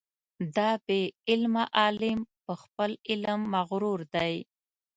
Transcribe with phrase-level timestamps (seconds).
[0.55, 4.35] دا بې علمه عالم په خپل علم مغرور دی.